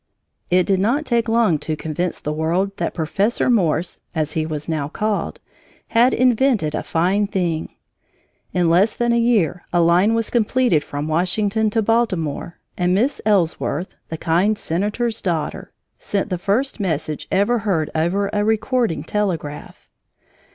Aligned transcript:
It 0.49 0.65
did 0.65 0.79
not 0.79 1.05
take 1.05 1.29
long 1.29 1.59
to 1.59 1.75
convince 1.75 2.19
the 2.19 2.33
world 2.33 2.75
that 2.77 2.95
Professor 2.95 3.51
Morse 3.51 4.01
(as 4.15 4.31
he 4.31 4.47
was 4.47 4.67
now 4.67 4.87
called) 4.87 5.39
had 5.89 6.11
invented 6.11 6.73
a 6.73 6.81
fine 6.81 7.27
thing. 7.27 7.75
In 8.51 8.67
less 8.67 8.95
than 8.95 9.13
a 9.13 9.19
year 9.19 9.63
a 9.71 9.79
line 9.79 10.15
was 10.15 10.31
completed 10.31 10.83
from 10.83 11.07
Washington 11.07 11.69
to 11.69 11.83
Baltimore, 11.83 12.57
and 12.75 12.95
Miss 12.95 13.21
Ellsworth, 13.27 13.93
the 14.09 14.17
kind 14.17 14.57
senator's 14.57 15.21
daughter, 15.21 15.71
sent 15.99 16.29
the 16.31 16.39
first 16.39 16.79
message 16.79 17.27
ever 17.31 17.59
heard 17.59 17.91
over 17.93 18.31
a 18.33 18.43
recording 18.43 19.03
telegraph. 19.03 19.87